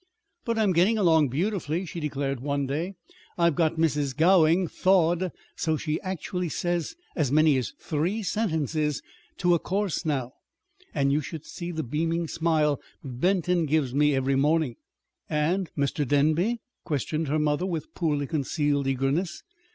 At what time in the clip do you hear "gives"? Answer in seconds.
13.67-13.93